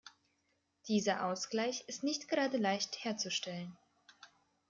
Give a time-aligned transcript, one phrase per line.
[0.87, 3.77] Dieser Ausgleich ist nicht gerade leicht herzustellen.